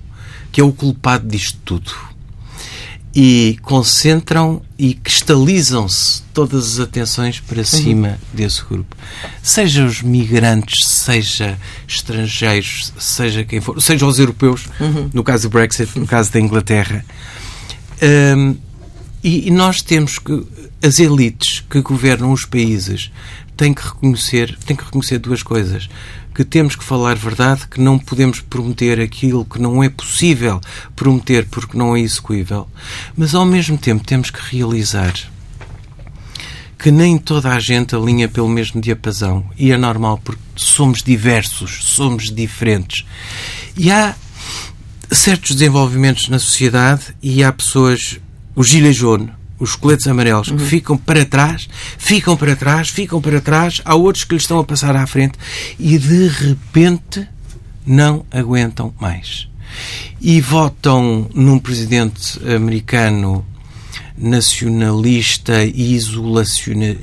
[0.51, 2.14] que é o culpado disto tudo
[3.15, 7.65] e concentram e cristalizam-se todas as atenções para uhum.
[7.65, 8.17] cima uhum.
[8.33, 8.93] desse grupo.
[9.41, 15.09] Seja os migrantes, seja estrangeiros, seja quem for, seja os europeus, uhum.
[15.13, 17.05] no caso do Brexit, no caso da Inglaterra.
[18.03, 18.57] Um,
[19.23, 20.45] e, e nós temos que
[20.83, 23.11] as elites que governam os países
[23.55, 25.89] têm que reconhecer, têm que reconhecer duas coisas.
[26.35, 30.59] Que temos que falar verdade, que não podemos prometer aquilo que não é possível
[30.93, 32.67] prometer porque não é execuível,
[33.15, 35.13] mas ao mesmo tempo temos que realizar
[36.77, 41.85] que nem toda a gente alinha pelo mesmo diapasão e é normal porque somos diversos,
[41.85, 43.05] somos diferentes.
[43.77, 44.13] E há
[45.09, 48.19] certos desenvolvimentos na sociedade e há pessoas,
[48.53, 50.57] o gilet jaune, os coletes amarelos, uhum.
[50.57, 54.59] que ficam para trás, ficam para trás, ficam para trás, há outros que lhes estão
[54.59, 55.37] a passar à frente
[55.79, 57.27] e de repente
[57.85, 59.47] não aguentam mais.
[60.21, 63.45] E votam num presidente americano
[64.17, 66.95] nacionalista e isolaciona,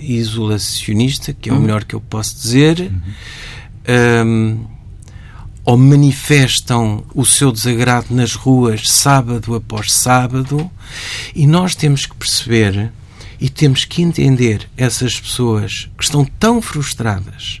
[0.00, 1.62] isolacionista, que é o uhum.
[1.62, 2.80] melhor que eu posso dizer.
[2.80, 4.26] Uhum.
[4.26, 4.77] Um,
[5.68, 10.70] ou manifestam o seu desagrado nas ruas sábado após sábado,
[11.34, 12.90] e nós temos que perceber
[13.38, 17.60] e temos que entender essas pessoas que estão tão frustradas,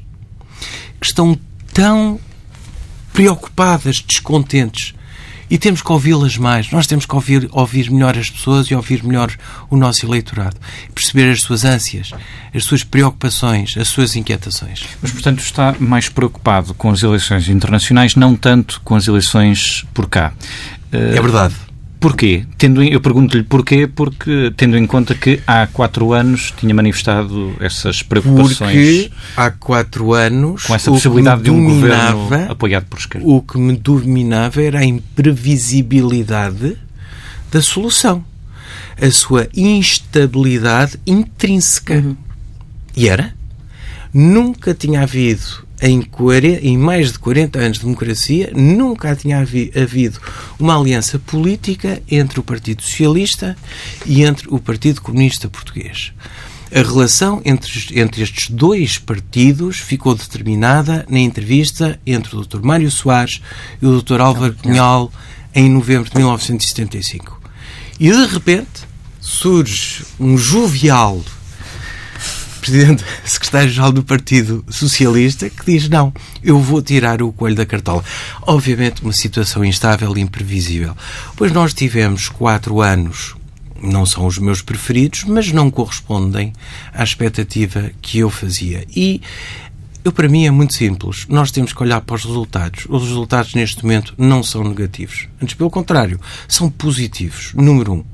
[0.98, 1.38] que estão
[1.74, 2.18] tão
[3.12, 4.94] preocupadas, descontentes
[5.50, 6.70] e temos que ouvi-las mais.
[6.70, 9.32] Nós temos que ouvir, ouvir melhor as pessoas e ouvir melhor
[9.70, 10.56] o nosso eleitorado.
[10.94, 12.12] Perceber as suas ânsias,
[12.54, 14.84] as suas preocupações, as suas inquietações.
[15.00, 20.08] Mas, portanto, está mais preocupado com as eleições internacionais, não tanto com as eleições por
[20.08, 20.32] cá.
[20.92, 21.67] É verdade.
[22.00, 22.44] Porquê?
[22.56, 28.02] Tendo, eu pergunto-lhe porquê, porque tendo em conta que há quatro anos tinha manifestado essas
[28.02, 28.58] preocupações.
[28.58, 30.64] Porque há quatro anos.
[30.64, 33.26] Com essa possibilidade de um governo apoiado por esquerda.
[33.26, 36.76] O que me dominava era a imprevisibilidade
[37.50, 38.24] da solução.
[39.00, 41.94] A sua instabilidade intrínseca.
[41.94, 42.16] Uhum.
[42.96, 43.34] E era?
[44.14, 50.20] Nunca tinha havido em, 40, em mais de 40 anos de democracia, nunca tinha havido
[50.58, 53.56] uma aliança política entre o Partido Socialista
[54.04, 56.12] e entre o Partido Comunista Português.
[56.74, 62.60] A relação entre, entre estes dois partidos ficou determinada na entrevista entre o Dr.
[62.60, 63.40] Mário Soares
[63.80, 64.20] e o Dr.
[64.20, 65.10] Álvaro Cunhal
[65.54, 67.40] em novembro de 1975.
[67.98, 68.86] E de repente
[69.20, 71.22] surge um jovial
[72.70, 78.04] presidente, secretário-geral do Partido Socialista, que diz: não, eu vou tirar o coelho da cartola.
[78.42, 80.96] Obviamente, uma situação instável e imprevisível.
[81.36, 83.34] Pois nós tivemos quatro anos,
[83.82, 86.52] não são os meus preferidos, mas não correspondem
[86.92, 88.84] à expectativa que eu fazia.
[88.94, 89.20] E
[90.08, 91.26] eu, para mim, é muito simples.
[91.28, 92.86] Nós temos que olhar para os resultados.
[92.88, 95.28] Os resultados, neste momento, não são negativos.
[95.40, 96.18] Antes, pelo contrário,
[96.48, 97.52] são positivos.
[97.54, 98.04] Número um.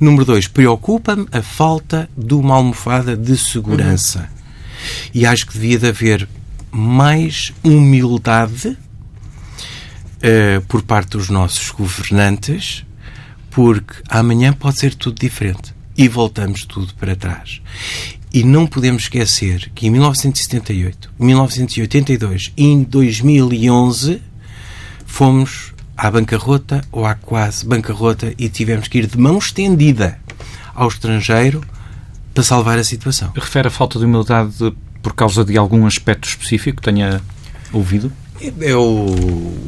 [0.00, 4.20] Número dois, preocupa-me a falta de uma almofada de segurança.
[4.20, 5.10] Uhum.
[5.14, 6.28] E acho que devia de haver
[6.72, 12.84] mais humildade uh, por parte dos nossos governantes,
[13.50, 15.72] porque amanhã pode ser tudo diferente.
[15.96, 17.62] E voltamos tudo para trás.
[18.34, 24.20] E não podemos esquecer que em 1978, 1982 e em 2011
[25.06, 30.18] fomos à bancarrota ou à quase bancarrota e tivemos que ir de mão estendida
[30.74, 31.64] ao estrangeiro
[32.34, 33.30] para salvar a situação.
[33.36, 37.22] Refere a falta de humildade por causa de algum aspecto específico que tenha
[37.72, 38.10] ouvido?
[38.60, 38.80] É o,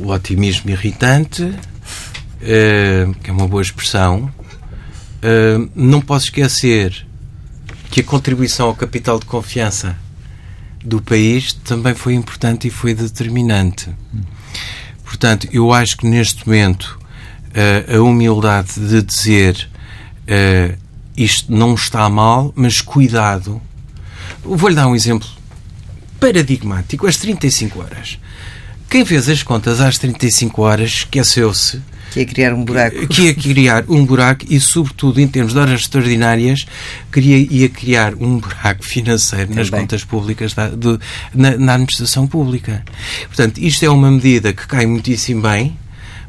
[0.02, 1.54] o otimismo irritante,
[2.42, 4.28] é, que é uma boa expressão.
[5.22, 7.05] É, não posso esquecer
[7.90, 9.96] que a contribuição ao capital de confiança
[10.84, 13.90] do país também foi importante e foi determinante.
[15.04, 16.98] Portanto, eu acho que neste momento
[17.50, 19.68] uh, a humildade de dizer
[20.22, 20.76] uh,
[21.16, 23.60] isto não está mal, mas cuidado.
[24.44, 25.28] Vou-lhe dar um exemplo
[26.20, 28.18] paradigmático: as 35 horas.
[28.88, 31.80] Quem fez as contas às 35 horas esqueceu-se
[32.16, 33.06] que ia criar um buraco.
[33.08, 36.66] Que ia criar um buraco e, sobretudo, em termos de horas extraordinárias,
[37.12, 39.82] queria, ia criar um buraco financeiro nas Também.
[39.82, 40.98] contas públicas da, de,
[41.34, 42.82] na, na administração pública.
[43.26, 45.76] Portanto, isto é uma medida que cai muitíssimo bem,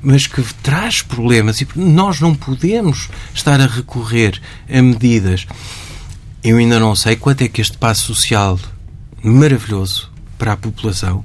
[0.02, 5.48] mas que traz problemas e nós não podemos estar a recorrer a medidas.
[6.44, 8.60] Eu ainda não sei quanto é que este passo social
[9.24, 11.24] maravilhoso para a população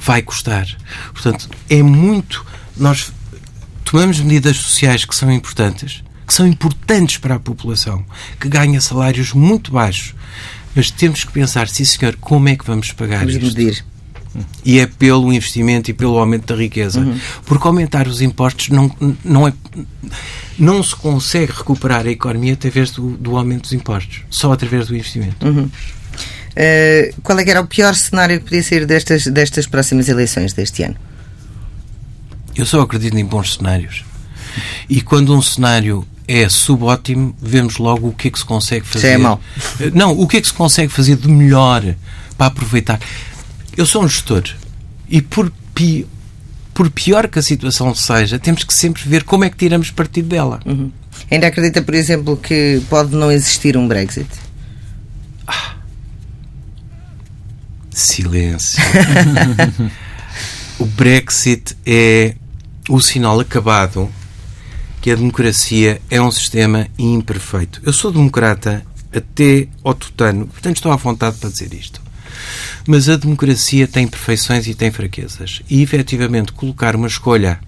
[0.00, 0.66] vai custar.
[1.12, 2.44] Portanto, é muito.
[2.76, 3.12] Nós
[3.86, 8.04] tomamos medidas sociais que são importantes, que são importantes para a população,
[8.38, 10.14] que ganha salários muito baixos,
[10.74, 13.56] mas temos que pensar, sim senhor, como é que vamos pagar vamos isto?
[13.56, 13.84] Medir.
[14.62, 17.00] E é pelo investimento e pelo aumento da riqueza.
[17.00, 17.18] Uhum.
[17.46, 18.94] Porque aumentar os impostos não,
[19.24, 19.54] não é
[20.58, 24.94] não se consegue recuperar a economia através do, do aumento dos impostos, só através do
[24.94, 25.46] investimento.
[25.46, 25.62] Uhum.
[25.64, 30.52] Uh, qual é que era o pior cenário que podia sair destas, destas próximas eleições
[30.52, 30.96] deste ano?
[32.56, 34.04] Eu só acredito em bons cenários.
[34.88, 39.08] E quando um cenário é subótimo, vemos logo o que é que se consegue fazer.
[39.08, 39.40] Já é mau.
[39.94, 41.82] Não, o que é que se consegue fazer de melhor
[42.36, 43.00] para aproveitar.
[43.76, 44.44] eu sou um gestor
[45.08, 46.06] e por, pi,
[46.74, 50.28] por pior que a situação seja, temos que sempre ver como é que tiramos partido
[50.28, 50.60] dela.
[50.66, 50.90] Uhum.
[51.30, 54.28] Ainda acredita, por exemplo, que pode não existir um Brexit?
[55.46, 55.76] Ah.
[57.90, 58.82] Silêncio.
[60.78, 62.34] o Brexit é
[62.88, 64.08] o sinal acabado
[65.00, 67.80] que a democracia é um sistema imperfeito.
[67.84, 72.00] Eu sou democrata até ao tutano, portanto estou à vontade para dizer isto.
[72.86, 75.62] Mas a democracia tem perfeições e tem fraquezas.
[75.68, 77.58] E, efetivamente, colocar uma escolha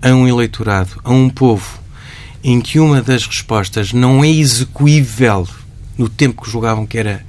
[0.00, 1.80] a um eleitorado, a um povo,
[2.42, 5.46] em que uma das respostas não é execuível
[5.96, 7.24] no tempo que julgavam que era,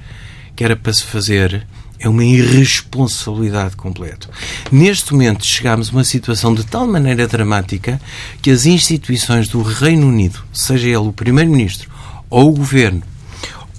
[0.55, 1.65] que era para se fazer,
[1.99, 4.29] é uma irresponsabilidade completa.
[4.71, 7.99] Neste momento chegamos a uma situação de tal maneira dramática
[8.41, 11.89] que as instituições do Reino Unido, seja ele o Primeiro-Ministro
[12.29, 13.03] ou o Governo,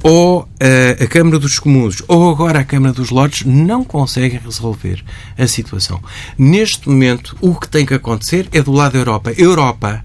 [0.03, 5.05] ou uh, a Câmara dos Comuns, ou agora a Câmara dos Lordes, não conseguem resolver
[5.37, 6.03] a situação.
[6.39, 9.31] Neste momento, o que tem que acontecer é do lado da Europa.
[9.31, 10.05] A Europa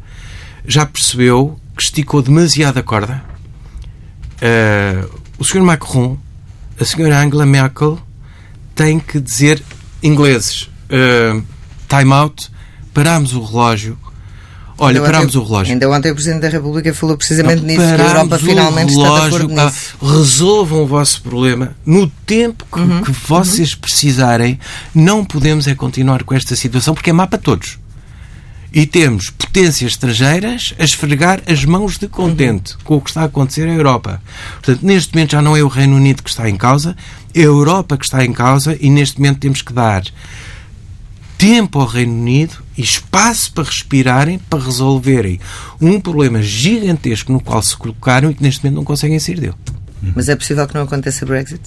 [0.65, 3.23] já percebeu que esticou demasiado a corda.
[4.41, 5.61] Uh, o Sr.
[5.61, 6.17] Macron,
[6.79, 7.21] a Sra.
[7.21, 7.99] Angela Merkel,
[8.73, 9.61] têm que dizer
[10.03, 11.43] ingleses uh,
[11.87, 12.49] time out,
[12.93, 13.97] paramos o relógio,
[14.77, 15.73] Olha, ainda parámos o relógio.
[15.73, 19.15] Ainda ontem o Presidente da República falou precisamente não, nisso, que a Europa finalmente relógio,
[19.15, 19.97] está de acordo nisso.
[20.01, 23.79] resolvam o vosso problema no tempo que, uhum, que vocês uhum.
[23.79, 24.59] precisarem.
[24.93, 27.79] Não podemos é continuar com esta situação porque é má para todos.
[28.75, 32.79] E temos potências estrangeiras a esfregar as mãos de contente uhum.
[32.83, 34.21] com o que está a acontecer na Europa.
[34.55, 36.93] Portanto, neste momento já não é o Reino Unido que está em causa,
[37.33, 40.03] é a Europa que está em causa e neste momento temos que dar
[41.37, 45.39] tempo ao Reino Unido e espaço para respirarem, para resolverem
[45.79, 49.55] um problema gigantesco no qual se colocaram e que neste momento não conseguem sair dele.
[50.13, 51.61] Mas é possível que não aconteça Brexit?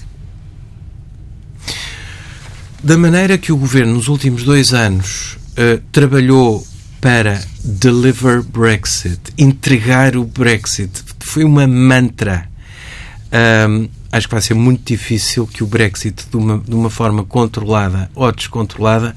[2.83, 6.67] Da maneira que o governo nos últimos dois anos uh, trabalhou
[7.01, 12.49] para deliver Brexit, entregar o Brexit, foi uma mantra.
[13.69, 17.25] Um, acho que vai ser muito difícil que o Brexit, de uma, de uma forma
[17.25, 19.15] controlada ou descontrolada,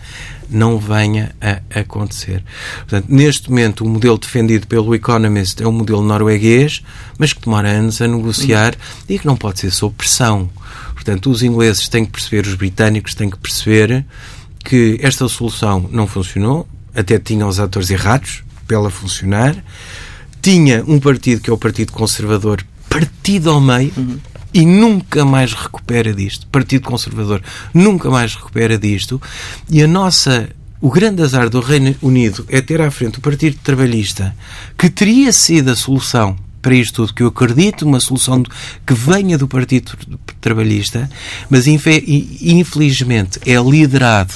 [0.50, 2.44] não venha a acontecer.
[2.80, 6.84] Portanto, neste momento, o modelo defendido pelo Economist é o modelo norueguês,
[7.17, 8.76] mas que demora anos a negociar
[9.08, 10.50] e que não pode ser sob pressão.
[10.94, 14.06] Portanto, os ingleses têm que perceber, os britânicos têm que perceber
[14.63, 19.56] que esta solução não funcionou, até tinha os atores errados para ela funcionar,
[20.41, 24.19] tinha um partido que é o Partido Conservador partido ao meio, uhum
[24.54, 26.47] e nunca mais recupera disto.
[26.47, 27.41] Partido Conservador
[27.73, 29.21] nunca mais recupera disto.
[29.69, 30.49] E a nossa.
[30.82, 34.36] O grande azar do Reino Unido é ter à frente o Partido Trabalhista,
[34.75, 38.41] que teria sido a solução para isto tudo, que eu acredito uma solução
[38.84, 39.91] que venha do Partido
[40.39, 41.08] Trabalhista,
[41.51, 44.34] mas infelizmente é liderado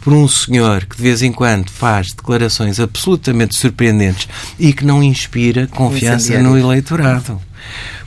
[0.00, 5.02] por um senhor que de vez em quando faz declarações absolutamente surpreendentes e que não
[5.02, 7.40] inspira confiança no eleitorado.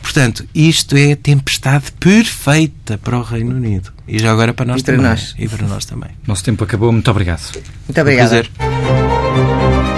[0.02, 3.94] Portanto, isto é a tempestade perfeita para o Reino Unido.
[4.08, 5.10] E já agora para nós e para também.
[5.10, 5.36] Nós.
[5.38, 6.10] E para nós também.
[6.26, 6.92] Nosso tempo acabou.
[6.92, 7.44] Muito obrigado.
[7.88, 9.91] Muito obrigado.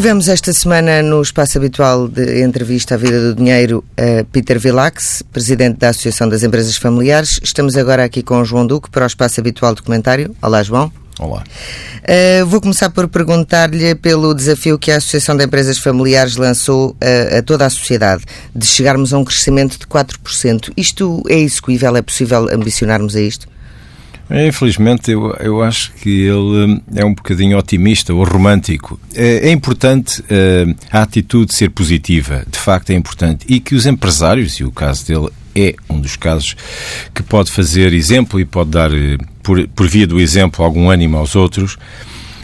[0.00, 3.84] Tivemos esta semana no espaço habitual de entrevista à vida do dinheiro
[4.32, 7.38] Peter Vilax, presidente da Associação das Empresas Familiares.
[7.42, 10.34] Estamos agora aqui com o João Duque para o espaço habitual de comentário.
[10.40, 10.90] Olá, João.
[11.18, 11.44] Olá.
[12.00, 17.36] Uh, vou começar por perguntar-lhe pelo desafio que a Associação de Empresas Familiares lançou a,
[17.36, 18.24] a, toda a sociedade,
[18.56, 20.72] de chegarmos a um crescimento de 4%.
[20.78, 21.94] Isto é execuível?
[21.94, 23.46] É possível ambicionarmos a isto?
[24.30, 28.98] É, infelizmente, eu, eu acho que ele hum, é um bocadinho otimista ou romântico.
[29.12, 33.86] É, é importante uh, a atitude ser positiva, de facto é importante, e que os
[33.86, 36.54] empresários, e o caso dele é um dos casos
[37.12, 41.16] que pode fazer exemplo e pode dar, eh, por, por via do exemplo, algum ânimo
[41.16, 41.76] aos outros.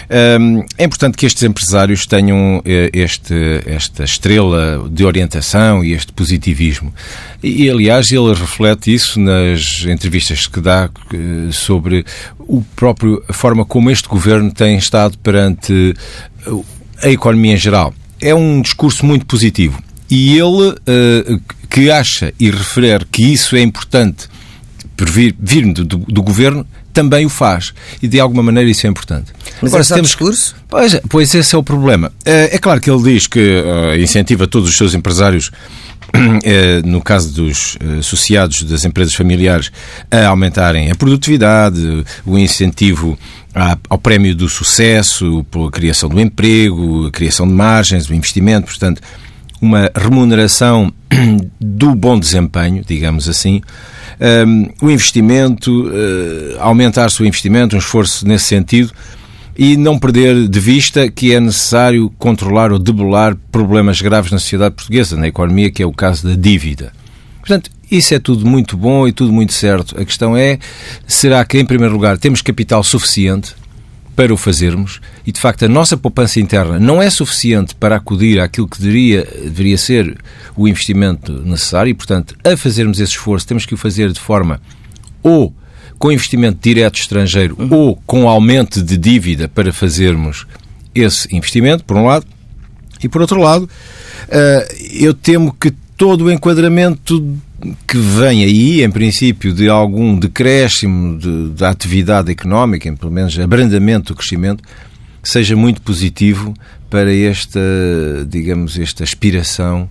[0.09, 3.35] É importante que estes empresários tenham eh, este,
[3.67, 6.95] esta estrela de orientação e este positivismo.
[7.43, 12.05] E, aliás, ele reflete isso nas entrevistas que dá eh, sobre
[12.39, 15.95] o próprio, a forma como este governo tem estado perante
[17.03, 17.93] a economia em geral.
[18.21, 19.83] É um discurso muito positivo.
[20.09, 20.77] E ele,
[21.69, 24.29] que acha e refere que isso é importante
[24.97, 27.75] por vir, vir do, do, do, governo, também o faz.
[28.03, 29.33] E de alguma maneira isso é importante.
[29.61, 30.09] Mas Agora, é temos...
[30.09, 30.57] discurso?
[30.69, 32.13] Pois, é, pois esse é o problema.
[32.25, 35.51] É, é claro que ele diz que uh, incentiva todos os seus empresários
[36.45, 39.71] eh, no caso dos associados das empresas familiares,
[40.11, 43.19] a aumentarem a produtividade, o incentivo
[43.89, 49.01] ao prémio do sucesso, pela criação do emprego, a criação de margens, o investimento, portanto,
[49.61, 50.93] uma remuneração
[51.59, 53.63] do bom desempenho, digamos assim,
[54.21, 58.93] um, o investimento, uh, aumentar-se o investimento, um esforço nesse sentido,
[59.59, 64.75] e não perder de vista que é necessário controlar ou debelar problemas graves na sociedade
[64.75, 66.93] portuguesa, na economia, que é o caso da dívida.
[67.41, 69.99] Portanto, isso é tudo muito bom e tudo muito certo.
[69.99, 70.59] A questão é,
[71.07, 73.55] será que, em primeiro lugar, temos capital suficiente
[74.17, 78.41] para o fazermos e, de facto, a nossa poupança interna não é suficiente para acudir
[78.41, 80.17] àquilo que deveria, deveria ser
[80.57, 84.61] o investimento necessário e, portanto, a fazermos esse esforço, temos que o fazer de forma
[85.23, 85.55] ou
[85.99, 87.69] com investimento direto estrangeiro uhum.
[87.71, 90.47] ou com aumento de dívida para fazermos
[90.95, 92.27] esse investimento, por um lado,
[93.03, 93.69] e por outro lado,
[94.29, 97.39] eh, eu temo que todo o enquadramento
[97.87, 104.13] que vem aí, em princípio, de algum decréscimo de, da atividade económica, pelo menos abrandamento
[104.13, 104.63] do crescimento,
[105.23, 106.55] seja muito positivo
[106.89, 107.61] para esta,
[108.29, 109.89] digamos, esta aspiração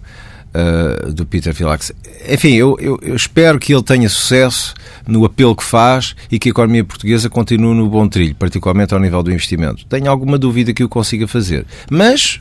[0.56, 1.92] uh, do Peter Philax.
[2.30, 4.74] Enfim, eu, eu, eu, espero que ele tenha sucesso
[5.06, 9.00] no apelo que faz e que a economia portuguesa continue no bom trilho, particularmente ao
[9.00, 9.86] nível do investimento.
[9.88, 11.66] Tenho alguma dúvida que o consiga fazer.
[11.90, 12.40] Mas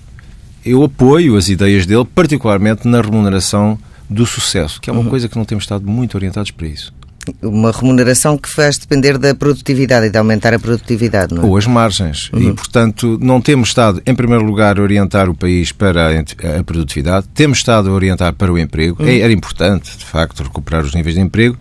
[0.64, 3.78] eu apoio as ideias dele, particularmente na remuneração
[4.08, 5.10] do sucesso, que é uma uhum.
[5.10, 6.92] coisa que não temos estado muito orientados para isso
[7.42, 11.40] uma remuneração que faz depender da produtividade e de aumentar a produtividade, é?
[11.40, 12.30] Ou as margens.
[12.32, 12.50] Uhum.
[12.50, 17.26] E, portanto, não temos estado, em primeiro lugar, a orientar o país para a, produtividade,
[17.34, 19.02] temos estado a orientar para o emprego.
[19.02, 19.08] Uhum.
[19.08, 21.56] É, era importante, de facto, recuperar os níveis de emprego,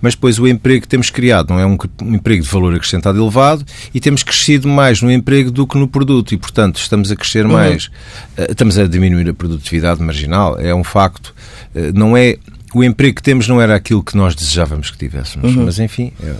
[0.00, 3.20] mas depois o emprego que temos criado não é um, um emprego de valor acrescentado
[3.20, 3.64] elevado
[3.94, 7.44] e temos crescido mais no emprego do que no produto e, portanto, estamos a crescer
[7.44, 7.52] uhum.
[7.52, 7.90] mais,
[8.36, 10.58] eh, estamos a diminuir a produtividade marginal.
[10.58, 11.34] É um facto.
[11.74, 12.36] Eh, não é
[12.74, 15.54] o emprego que temos não era aquilo que nós desejávamos que tivéssemos.
[15.54, 15.64] Uhum.
[15.64, 16.34] Mas, enfim, é,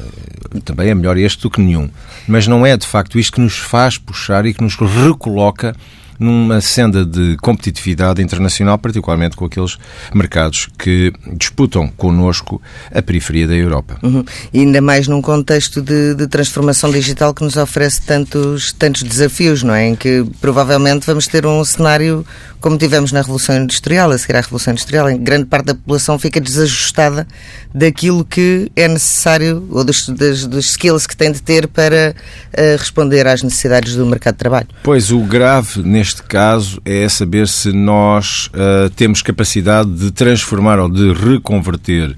[0.64, 1.89] também é melhor este do que nenhum.
[2.26, 5.74] Mas não é, de facto, isto que nos faz puxar e que nos recoloca
[6.19, 9.79] numa senda de competitividade internacional, particularmente com aqueles
[10.14, 12.61] mercados que disputam connosco
[12.93, 13.99] a periferia da Europa.
[14.03, 14.25] Uhum.
[14.53, 19.62] E ainda mais num contexto de, de, transformação digital que nos oferece tantos, tantos desafios,
[19.62, 19.89] não é?
[19.89, 22.25] Em que provavelmente vamos ter um cenário
[22.61, 25.75] como tivemos na Revolução Industrial, a seguir à Revolução Industrial, em que grande parte da
[25.75, 27.27] população fica desajustada
[27.73, 32.14] daquilo que é necessário, ou dos, dos, dos skills que tem de ter para
[32.53, 34.69] uh, responder às necessidades do mercado de trabalho.
[34.83, 40.89] Pois, o grave neste caso é saber se nós uh, temos capacidade de transformar ou
[40.89, 42.17] de reconverter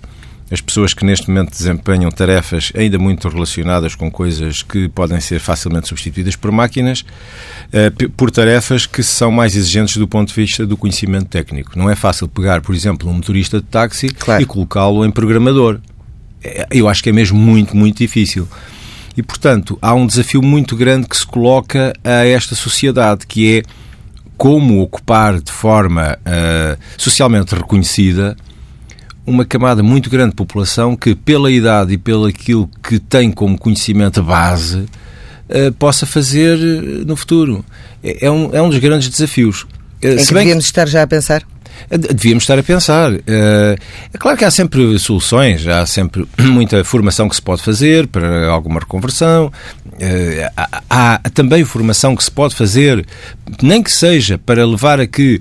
[0.51, 5.39] as pessoas que neste momento desempenham tarefas ainda muito relacionadas com coisas que podem ser
[5.39, 7.05] facilmente substituídas por máquinas,
[7.73, 11.79] eh, por tarefas que são mais exigentes do ponto de vista do conhecimento técnico.
[11.79, 14.43] Não é fácil pegar, por exemplo, um motorista de táxi claro.
[14.43, 15.79] e colocá-lo em programador.
[16.43, 18.49] É, eu acho que é mesmo muito, muito difícil.
[19.17, 23.63] E, portanto, há um desafio muito grande que se coloca a esta sociedade, que é
[24.41, 28.35] como ocupar de forma uh, socialmente reconhecida
[29.27, 33.59] uma camada muito grande de população que, pela idade e pelo aquilo que tem como
[33.59, 37.63] conhecimento base, uh, possa fazer eh, no futuro.
[38.03, 39.67] É, é, um, é um dos grandes desafios.
[40.03, 40.71] Em que devíamos que...
[40.71, 41.43] estar já a pensar?
[41.91, 43.13] Devíamos estar a pensar.
[43.27, 43.77] É
[44.19, 48.81] claro que há sempre soluções, há sempre muita formação que se pode fazer para alguma
[48.81, 49.53] reconversão.
[50.89, 53.05] Há também formação que se pode fazer,
[53.63, 55.41] nem que seja para levar a que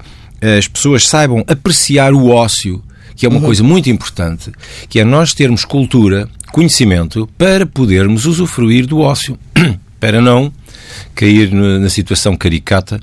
[0.57, 2.81] as pessoas saibam apreciar o ócio
[3.19, 3.47] que é uma uhum.
[3.47, 4.49] coisa muito importante,
[4.87, 9.37] que é nós termos cultura, conhecimento, para podermos usufruir do ócio,
[9.99, 10.53] para não
[11.13, 12.97] cair na situação caricata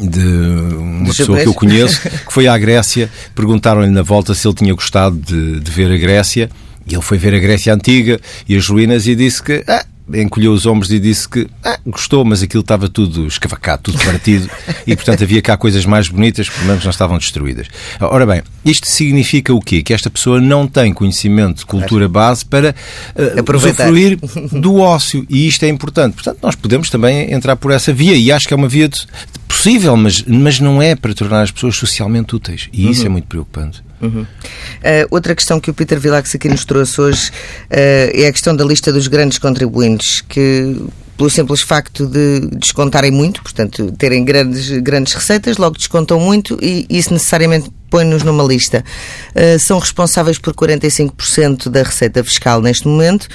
[0.00, 4.46] de uma Deixa pessoa que eu conheço, que foi à Grécia, perguntaram-lhe na volta se
[4.46, 6.50] ele tinha gostado de, de, ver a Grécia,
[6.86, 9.84] e ele foi ver a Grécia Antiga e as ruínas e disse que ah,
[10.14, 14.48] encolheu os ombros e disse que ah, gostou, mas aquilo estava tudo escavacado, tudo partido,
[14.86, 17.66] e portanto havia cá coisas mais bonitas que pelo menos não estavam destruídas.
[18.00, 19.82] Ora bem, isto significa o quê?
[19.82, 22.74] Que esta pessoa não tem conhecimento de cultura base para
[23.14, 24.18] uh, usufruir
[24.52, 26.14] do ócio, e isto é importante.
[26.14, 29.00] Portanto, nós podemos também entrar por essa via, e acho que é uma via de,
[29.00, 32.90] de possível, mas, mas não é para tornar as pessoas socialmente úteis, e uhum.
[32.90, 33.82] isso é muito preocupante.
[34.00, 34.22] Uhum.
[34.22, 34.26] Uh,
[35.10, 38.64] outra questão que o Peter Vilax aqui nos trouxe hoje uh, é a questão da
[38.64, 40.76] lista dos grandes contribuintes, que
[41.16, 46.86] pelo simples facto de descontarem muito, portanto, terem grandes, grandes receitas, logo descontam muito e
[46.88, 48.82] isso necessariamente põe-nos numa lista.
[49.34, 53.28] Uh, são responsáveis por 45% da receita fiscal neste momento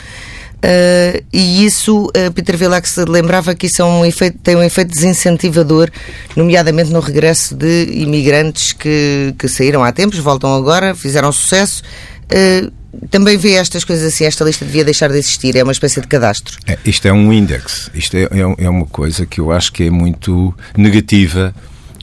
[0.65, 4.89] Uh, e isso, uh, Peter Vilax lembrava que isso é um efeito, tem um efeito
[4.89, 5.91] desincentivador,
[6.35, 11.83] nomeadamente no regresso de imigrantes que, que saíram há tempos, voltam agora, fizeram sucesso.
[12.23, 12.71] Uh,
[13.11, 16.07] também vê estas coisas assim, esta lista devia deixar de existir, é uma espécie de
[16.07, 16.57] cadastro.
[16.65, 19.83] É, isto é um índice, isto é, é, é uma coisa que eu acho que
[19.83, 21.53] é muito negativa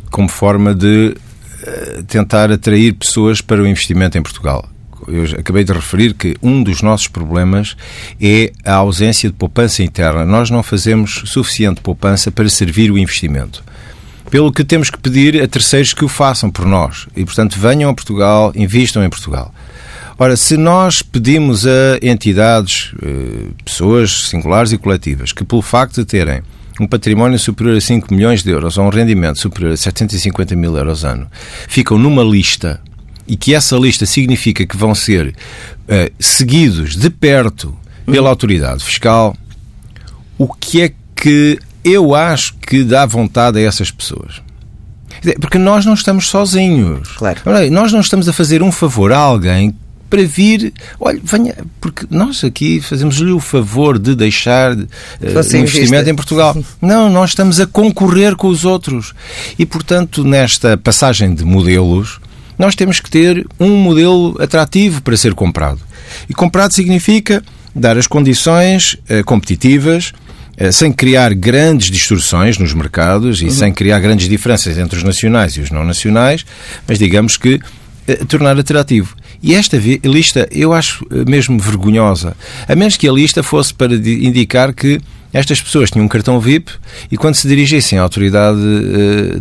[0.09, 1.17] como forma de
[2.09, 4.69] tentar atrair pessoas para o investimento em Portugal
[5.09, 7.77] eu acabei de referir que um dos nossos problemas
[8.21, 10.25] é a ausência de poupança interna.
[10.25, 13.63] Nós não fazemos suficiente poupança para servir o investimento.
[14.31, 17.07] Pelo que temos que pedir a terceiros que o façam por nós.
[17.15, 19.53] E, portanto, venham a Portugal, invistam em Portugal.
[20.19, 26.05] Ora, se nós pedimos a entidades, eh, pessoas singulares e coletivas, que pelo facto de
[26.05, 26.43] terem
[26.81, 30.77] um património superior a 5 milhões de euros ou um rendimento superior a 750 mil
[30.77, 31.27] euros ano,
[31.69, 32.81] ficam numa lista
[33.27, 39.37] e que essa lista significa que vão ser uh, seguidos de perto pela autoridade fiscal,
[40.39, 44.43] o que é que eu acho que dá vontade a essas pessoas?
[45.41, 47.09] Porque nós não estamos sozinhos.
[47.13, 47.41] Claro.
[47.71, 49.75] Nós não estamos a fazer um favor a alguém
[50.11, 56.15] para vir, olha, venha, porque nós aqui fazemos-lhe o favor de deixar uh, investimento em
[56.15, 56.55] Portugal.
[56.83, 59.15] Não, nós estamos a concorrer com os outros.
[59.59, 62.21] E, portanto, nesta passagem de modelos,
[62.63, 65.81] nós temos que ter um modelo atrativo para ser comprado.
[66.31, 67.43] E comprado significa
[67.75, 70.13] dar as condições uh, competitivas,
[70.61, 73.51] uh, sem criar grandes distorções nos mercados e uhum.
[73.51, 76.47] sem criar grandes diferenças entre os nacionais e os não nacionais,
[76.87, 79.17] mas digamos que uh, tornar atrativo.
[79.43, 82.37] E esta lista eu acho eh, mesmo vergonhosa.
[82.69, 85.01] A menos que a lista fosse para indicar que
[85.33, 86.71] estas pessoas tinham um cartão VIP
[87.11, 88.61] e quando se dirigissem à autoridade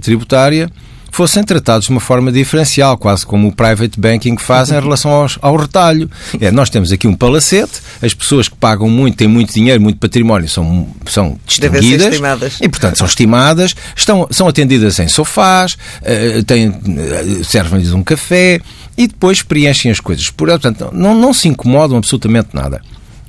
[0.01, 0.72] tributária
[1.12, 5.38] fossem tratados de uma forma diferencial, quase como o private banking faz em relação aos,
[5.41, 6.09] ao retalho.
[6.39, 9.99] É, nós temos aqui um palacete, as pessoas que pagam muito, têm muito dinheiro, muito
[9.99, 12.20] património, são, são distinguidas
[12.62, 18.59] e, portanto, são estimadas, estão, são atendidas em sofás, uh, têm, uh, servem-lhes um café
[18.97, 20.30] e depois preenchem as coisas.
[20.30, 22.82] Portanto, não, não se incomodam absolutamente nada.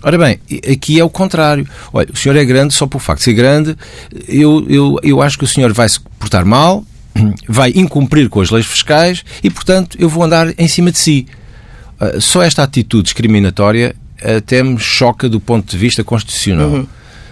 [0.05, 1.66] Ora bem, aqui é o contrário.
[1.93, 3.76] Olha, o senhor é grande só por facto de ser grande.
[4.26, 6.85] Eu, eu, eu acho que o senhor vai se portar mal,
[7.49, 11.27] vai incumprir com as leis fiscais e, portanto, eu vou andar em cima de si.
[12.01, 16.69] Uh, só esta atitude discriminatória até me choca do ponto de vista constitucional.
[16.69, 16.87] Uhum.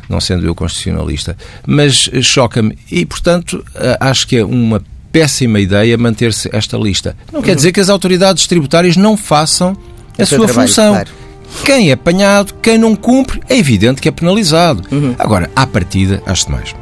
[0.08, 1.36] Não sendo eu constitucionalista.
[1.64, 2.76] Mas choca-me.
[2.90, 3.64] E, portanto,
[4.00, 7.16] acho que é uma péssima ideia manter-se esta lista.
[7.32, 7.46] Não uhum.
[7.46, 9.76] quer dizer que as autoridades tributárias não façam
[10.18, 10.92] a sua trabalho, função.
[10.94, 11.10] Claro.
[11.64, 14.82] Quem é apanhado, quem não cumpre, é evidente que é penalizado.
[14.90, 15.14] Uhum.
[15.18, 16.74] Agora, à partida, acho demais.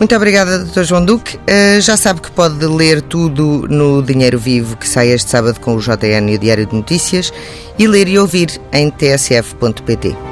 [0.00, 0.82] Muito obrigada, Dr.
[0.82, 1.36] João Duque.
[1.36, 5.76] Uh, já sabe que pode ler tudo no Dinheiro Vivo, que sai este sábado com
[5.76, 7.30] o JN e o Diário de Notícias,
[7.78, 10.29] e ler e ouvir em tsf.pt.